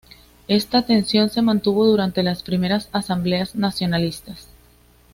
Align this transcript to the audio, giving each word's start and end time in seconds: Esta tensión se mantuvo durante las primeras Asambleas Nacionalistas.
Esta 0.47 0.81
tensión 0.81 1.29
se 1.29 1.43
mantuvo 1.43 1.85
durante 1.85 2.23
las 2.23 2.41
primeras 2.41 2.89
Asambleas 2.91 3.53
Nacionalistas. 3.55 4.47